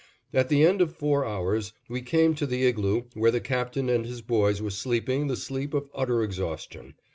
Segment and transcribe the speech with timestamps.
[0.33, 4.03] At the end of four hours, we came to the igloo where the Captain and
[4.03, 6.95] his boys were sleeping the sleep of utter exhaustion.